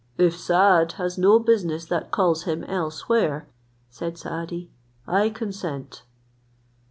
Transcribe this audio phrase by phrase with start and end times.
[0.17, 3.47] "If Saad has no business that calls him elsewhere,"
[3.87, 4.71] said Saadi,
[5.05, 6.05] "I consent."